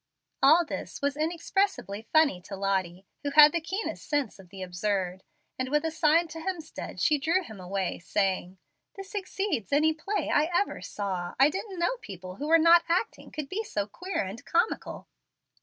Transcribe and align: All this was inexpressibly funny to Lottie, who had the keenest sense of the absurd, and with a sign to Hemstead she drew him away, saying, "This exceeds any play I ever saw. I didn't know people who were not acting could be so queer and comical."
All 0.41 0.65
this 0.65 0.99
was 0.99 1.15
inexpressibly 1.15 2.07
funny 2.11 2.41
to 2.45 2.55
Lottie, 2.55 3.05
who 3.21 3.29
had 3.29 3.51
the 3.51 3.61
keenest 3.61 4.09
sense 4.09 4.39
of 4.39 4.49
the 4.49 4.63
absurd, 4.63 5.19
and 5.59 5.69
with 5.69 5.85
a 5.85 5.91
sign 5.91 6.27
to 6.29 6.39
Hemstead 6.39 6.99
she 6.99 7.19
drew 7.19 7.43
him 7.43 7.59
away, 7.59 7.99
saying, 7.99 8.57
"This 8.95 9.13
exceeds 9.13 9.71
any 9.71 9.93
play 9.93 10.31
I 10.33 10.49
ever 10.59 10.81
saw. 10.81 11.35
I 11.39 11.51
didn't 11.51 11.77
know 11.77 11.97
people 11.97 12.37
who 12.37 12.47
were 12.47 12.57
not 12.57 12.83
acting 12.89 13.29
could 13.29 13.47
be 13.47 13.63
so 13.63 13.85
queer 13.85 14.23
and 14.23 14.43
comical." 14.43 15.07